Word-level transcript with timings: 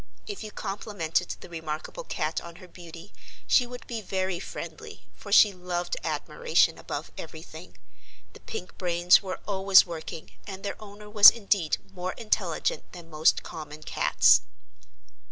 If 0.25 0.43
you 0.43 0.49
complimented 0.49 1.29
the 1.41 1.49
remarkable 1.49 2.03
cat 2.03 2.41
on 2.41 2.55
her 2.55 2.67
beauty, 2.67 3.13
she 3.45 3.67
would 3.67 3.85
be 3.85 4.01
very 4.01 4.39
friendly, 4.39 5.03
for 5.13 5.31
she 5.31 5.53
loved 5.53 5.95
admiration 6.03 6.79
above 6.79 7.11
everything. 7.19 7.77
The 8.33 8.39
pink 8.39 8.79
brains 8.79 9.21
were 9.21 9.39
always 9.47 9.85
working 9.85 10.31
and 10.47 10.63
their 10.63 10.81
owner 10.81 11.07
was 11.07 11.29
indeed 11.29 11.77
more 11.93 12.13
intelligent 12.13 12.93
than 12.93 13.11
most 13.11 13.43
common 13.43 13.83
cats. 13.83 14.41